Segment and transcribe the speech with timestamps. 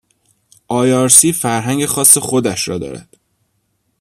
[0.67, 3.17] آیآرسی فرهنگ خاص خودش را دارد.